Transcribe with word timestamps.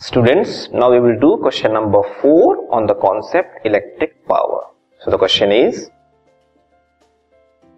Students, 0.00 0.68
now 0.70 0.92
we 0.92 1.00
will 1.00 1.18
do 1.18 1.38
question 1.42 1.72
number 1.72 2.00
4 2.22 2.72
on 2.72 2.86
the 2.86 2.94
concept 2.94 3.66
electric 3.66 4.24
power. 4.28 4.66
So 5.00 5.10
the 5.10 5.18
question 5.18 5.50
is, 5.50 5.90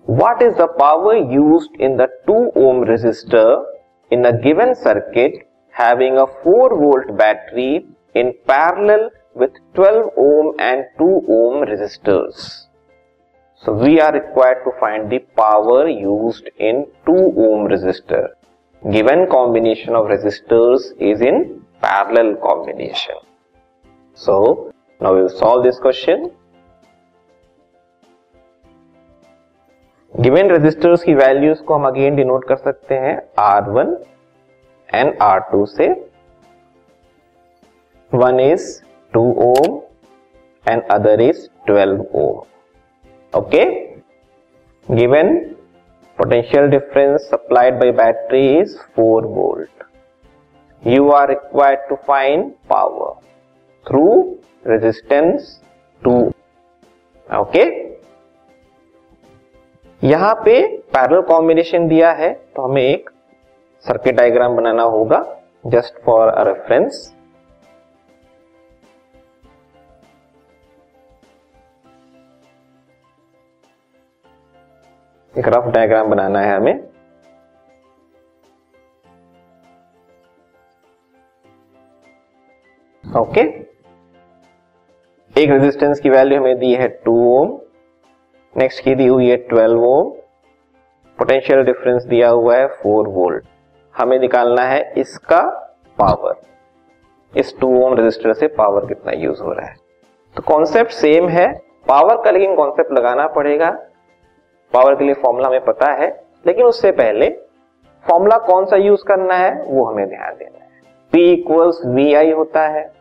what 0.04 0.42
is 0.42 0.54
the 0.56 0.68
power 0.78 1.16
used 1.16 1.70
in 1.78 1.96
the 1.96 2.08
2 2.26 2.34
ohm 2.56 2.84
resistor 2.84 3.64
in 4.10 4.26
a 4.26 4.38
given 4.38 4.74
circuit 4.74 5.48
having 5.70 6.18
a 6.18 6.26
4 6.42 6.78
volt 6.78 7.16
battery 7.16 7.86
in 8.14 8.34
parallel 8.46 9.08
with 9.34 9.52
12 9.72 10.10
ohm 10.18 10.52
and 10.58 10.84
2 10.98 11.04
ohm 11.26 11.64
resistors? 11.64 12.66
So 13.64 13.72
we 13.72 13.98
are 13.98 14.12
required 14.12 14.58
to 14.66 14.72
find 14.78 15.10
the 15.10 15.20
power 15.38 15.88
used 15.88 16.50
in 16.58 16.84
2 17.06 17.12
ohm 17.14 17.66
resistor. 17.72 18.28
Given 18.92 19.26
combination 19.30 19.94
of 19.94 20.04
resistors 20.04 20.92
is 20.98 21.22
in 21.22 21.59
parallel 21.82 22.36
combination. 22.36 23.16
So 24.18 24.72
now 25.00 25.14
we 25.14 25.22
will 25.22 25.36
solve 25.40 25.64
this 25.64 25.78
question. 25.78 26.30
Given 30.14 30.50
resistors 30.50 31.02
की 31.02 31.14
values 31.14 31.60
को 31.64 31.74
हम 31.74 31.86
again 31.86 32.16
denote 32.16 32.46
कर 32.48 32.56
सकते 32.56 32.94
हैं 33.02 33.14
R1 33.40 33.92
and 34.88 35.12
R2 35.22 35.66
से 35.66 35.88
one 38.12 38.40
is 38.40 38.66
2 39.12 39.22
ohm 39.44 39.80
and 40.66 40.82
other 40.92 41.20
is 41.20 41.46
12 41.70 42.00
ohm 42.22 43.38
okay 43.38 43.64
given 44.86 45.38
potential 46.18 46.68
difference 46.68 47.28
supplied 47.28 47.78
by 47.80 47.90
battery 48.00 48.46
is 48.56 48.72
4 48.96 49.28
volt 49.36 49.84
you 50.82 51.10
are 51.12 51.28
required 51.28 51.80
to 51.88 51.96
find 52.06 52.52
power 52.68 53.08
through 53.86 54.38
resistance 54.64 55.48
two 56.02 56.12
okay 57.28 57.64
यहाँ 60.02 60.34
पे 60.44 60.54
parallel 60.94 61.20
combination 61.28 61.88
दिया 61.88 62.12
है 62.12 62.32
तो 62.56 62.62
हमें 62.62 62.82
एक 62.82 63.10
circuit 63.84 64.14
diagram 64.16 64.56
बनाना 64.56 64.82
होगा 64.94 65.22
जस्ट 65.66 66.02
फॉर 66.04 66.28
अ 66.28 66.42
रेफरेंस 66.48 67.14
एक 75.34 75.48
रफ 75.48 75.72
डायग्राम 75.74 76.10
बनाना 76.10 76.40
है 76.40 76.56
हमें। 76.56 76.89
ओके 83.16 83.40
एक 85.40 85.50
रेजिस्टेंस 85.50 86.00
की 86.00 86.10
वैल्यू 86.10 86.40
हमें 86.40 86.58
दी 86.58 86.74
है 86.74 86.88
टू 86.88 87.38
ओम 87.38 87.60
नेक्स्ट 88.56 88.84
की 88.84 88.94
दी 88.94 89.06
हुई 89.06 89.30
है 89.30 89.36
ट्वेल्व 89.36 89.84
ओम 89.84 90.10
पोटेंशियल 91.18 91.62
डिफरेंस 91.62 92.04
दिया 92.04 92.28
हुआ 92.28 92.56
है 92.56 92.66
फोर 92.66 93.08
वोल्ट 93.08 93.44
हमें 93.96 94.18
निकालना 94.18 94.62
है 94.62 94.92
इसका 94.96 95.40
पावर 95.98 96.34
इस 97.36 97.60
टू 97.60 97.84
ओम 97.84 97.94
रेजिस्टर 97.94 98.32
से 98.32 98.46
पावर 98.46 98.86
कितना 98.86 99.12
यूज़ 99.12 99.42
हो 99.42 99.52
रहा 99.52 99.66
है? 99.66 99.76
तो 100.36 100.42
कॉन्सेप्ट 100.42 100.90
सेम 100.90 101.28
है. 101.28 101.54
पावर 101.88 102.22
का 102.22 102.30
लेकिन 102.30 102.56
कॉन्सेप्ट 102.56 102.92
लगाना 102.92 103.26
पड़ेगा. 103.26 103.70
पावर 104.72 104.94
के 104.94 105.04
लिए 105.04 105.14
फॉर्मूला 105.14 105.48
हमें 105.48 105.64
पता 105.64 105.92
है. 105.92 106.24
लेकिन 106.46 106.64
उससे 106.64 106.90
पहले 106.90 107.30
फॉर्मूला 108.08 108.38
कौन 108.38 108.64
सा 108.64 108.76
यूज़ 108.76 109.04
करना 109.04 109.34
है? 109.34 109.62
वो 109.62 109.84
हमें 109.84 110.08
ध्यान 110.08 110.34
देना 110.34 110.64
है. 110.64 110.70
पी 111.12 111.32
इक्वल्स 111.32 111.82
वी 111.86 112.14
आई 112.14 112.32
होता 112.32 112.68
है. 112.68 112.99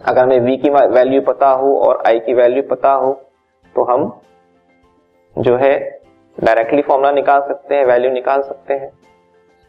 अगर 0.00 0.22
हमें 0.22 0.40
वी 0.40 0.56
की 0.56 0.70
वैल्यू 0.70 1.20
पता 1.22 1.48
हो 1.50 1.76
और 1.78 2.02
आई 2.06 2.20
की 2.20 2.34
वैल्यू 2.34 2.62
पता 2.70 2.92
हो 2.92 3.12
तो 3.74 3.84
हम 3.84 4.10
जो 5.36 5.56
है 5.56 5.78
डायरेक्टली 6.38 6.82
फॉर्मूला 6.82 7.10
निकाल 7.12 7.40
सकते 7.40 7.74
हैं 7.74 7.84
वैल्यू 7.84 8.10
निकाल 8.10 8.42
सकते 8.42 8.74
हैं। 8.74 8.90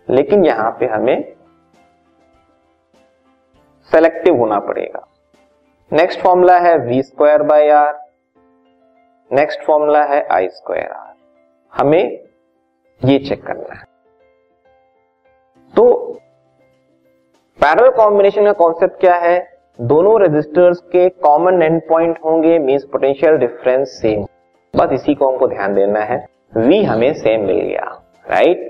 लेकिन 0.07 0.45
यहाँ 0.45 0.71
पे 0.79 0.85
हमें 0.85 1.33
सेलेक्टिव 3.91 4.37
होना 4.37 4.59
पड़ेगा। 4.59 5.07
नेक्स्ट 5.91 6.21
फॉर्मूला 6.21 6.57
है 6.59 6.77
V 6.77 7.01
square 7.03 7.43
by 7.43 7.69
R 7.69 7.93
next 9.31 9.63
formula 9.63 10.03
है 10.05 10.25
आई 10.31 10.47
स्क्वायर 10.49 10.91
आर 10.91 11.13
हमें 11.73 12.03
ये 13.01 13.17
चेक 13.19 13.45
करना 13.45 13.75
है। 13.75 13.85
तो 15.73 15.93
पैरल 17.59 17.89
कॉम्बिनेशन 17.89 18.45
का 18.45 18.53
कॉन्सेप्ट 18.53 18.99
क्या 18.99 19.15
है? 19.15 19.39
दोनों 19.79 20.19
रेजिस्टर्स 20.21 20.79
के 20.91 21.07
कॉमन 21.23 21.61
एंड 21.61 21.81
पॉइंट 21.81 22.17
होंगे 22.25 22.57
मीन्स 22.59 22.83
पोटेंशियल 22.91 23.37
डिफरेंस 23.37 23.89
सेम 23.91 24.25
बस 24.73 24.91
इसी 24.93 25.13
को 25.15 25.29
हमको 25.29 25.47
ध्यान 25.47 25.73
देना 25.75 25.99
है। 25.99 26.17
V 26.57 26.83
हमें 26.85 27.13
सेम 27.13 27.45
मिल 27.45 27.59
गया 27.59 27.85
राइट 28.29 28.69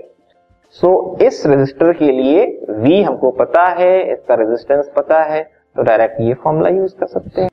सो 0.75 0.87
so, 0.87 1.21
इस 1.23 1.45
रेजिस्टर 1.45 1.91
के 1.93 2.11
लिए 2.11 2.45
V 2.83 3.03
हमको 3.05 3.31
पता 3.39 3.65
है 3.79 3.91
इसका 4.13 4.35
रेजिस्टेंस 4.35 4.91
पता 4.97 5.21
है 5.23 5.41
तो 5.75 5.83
डायरेक्ट 5.83 6.21
ये 6.21 6.33
फॉर्मूला 6.43 6.69
यूज़ 6.69 6.95
कर 6.99 7.07
सकते 7.07 7.41
हैं 7.41 7.49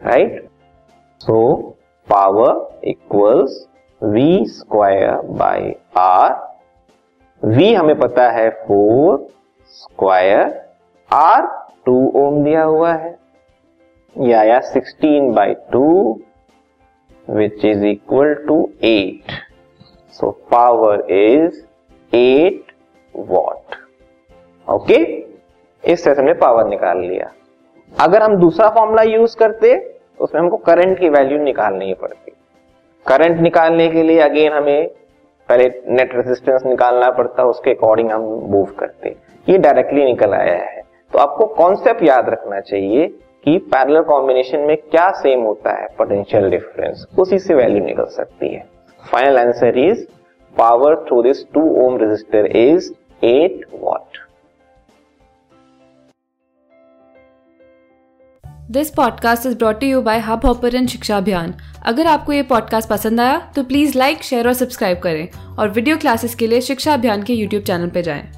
right 0.00 0.40
so 1.20 1.42
power 2.08 2.88
equals 2.88 3.60
V 4.02 4.24
square 4.54 5.20
by 5.38 5.74
R 5.98 6.32
V 7.42 7.74
हमें 7.76 7.98
पता 8.00 8.30
है 8.30 8.48
four 8.64 9.26
square 9.74 10.60
R 11.10 11.65
two 11.86 11.94
ohm 12.16 12.42
दिया 12.44 12.62
हुआ 12.64 12.92
है। 12.94 13.14
या 14.16 14.40
आया 14.40 14.58
sixteen 14.62 15.32
by 15.34 15.54
two 15.72 15.88
which 17.28 17.64
is 17.64 17.84
equal 17.86 18.34
to 18.46 18.58
eight 18.84 19.32
so 20.14 20.30
power 20.50 21.06
is 21.12 21.62
eight 22.12 22.72
watt 23.14 23.76
okay 24.66 25.02
इस 25.84 26.04
सेशन 26.04 26.24
में 26.24 26.38
पावर 26.38 26.68
निकाल 26.68 27.00
लिया। 27.00 27.30
अगर 27.92 28.22
हम 28.22 28.36
दूसरा 28.36 28.68
फॉर्मूला 28.68 29.02
यूज़ 29.02 29.36
करते 29.38 29.74
तो 29.76 30.24
उसमें 30.24 30.40
हमको 30.40 30.56
करंट 30.58 30.98
की 30.98 31.08
वैल्यू 31.08 31.38
निकालनी 31.38 31.92
पड़ती। 31.94 32.32
करंट 33.06 33.40
निकालने 33.40 33.88
के 33.88 34.02
लिए 34.02 34.20
अगेन 34.20 34.52
हमें 34.52 34.88
पहले 35.48 35.64
नेट 35.88 36.14
रेजिस्टेंस 36.14 36.64
निकालना 36.66 37.10
पड़ता, 37.10 37.44
उसके 37.44 37.70
अकॉर्डिंग 37.70 38.10
हम 38.10 38.22
मूव 38.50 38.72
करते। 38.78 39.14
ये 39.48 39.58
डायरेक्टली 39.58 40.04
निकल 40.04 40.34
आया 40.34 40.56
है। 40.62 40.75
तो 41.12 41.18
आपको 41.18 41.46
कॉन्सेप्ट 41.46 42.02
याद 42.02 42.28
रखना 42.28 42.60
चाहिए 42.60 43.06
कि 43.44 43.58
पैरेलल 43.58 44.02
कॉम्बिनेशन 44.02 44.58
में 44.58 44.76
क्या 44.76 45.10
सेम 45.10 45.40
होता 45.40 45.82
है 45.82 45.86
पोटेंशियल 45.98 46.50
डिफरेंस 46.50 47.06
उसी 47.18 47.38
से 47.38 47.54
वैल्यू 47.54 47.84
निकल 47.84 48.04
सकती 48.04 48.54
है। 48.54 48.68
Final 49.12 49.38
answer 49.38 49.78
is 49.78 50.04
power 50.56 50.96
through 50.96 51.22
this 51.22 51.44
two 51.54 51.60
ohm 51.86 51.96
resistor 51.96 52.46
is 52.56 52.92
8 53.24 53.64
watt 53.80 54.18
this 58.70 58.90
podcast 58.90 59.46
is 59.46 59.58
brought 59.58 59.82
you 59.82 60.00
by 60.02 60.18
Hubhopper 60.46 60.86
शिक्षा 60.86 61.16
अभियान 61.16 61.54
अगर 61.86 62.06
आपको 62.06 62.32
ये 62.32 62.42
पॉडकास्ट 62.42 62.90
पसंद 62.90 63.20
आया 63.20 63.52
तो 63.56 63.62
प्लीज़ 63.64 63.98
लाइक 63.98 64.22
शेयर 64.22 64.46
और 64.46 64.52
सब्सक्राइब 64.52 64.98
करें 64.98 65.28
और 65.58 65.68
वीडियो 65.68 65.96
क्लासेस 65.96 66.34
के 66.34 66.46
लिए 66.46 66.60
शिक्षा 66.60 66.94
अभियान 66.94 67.22
के 67.22 67.32
यूट्यूब 67.32 67.62
चैनल 67.62 67.88
पर 67.88 68.00
जाएँ। 68.00 68.35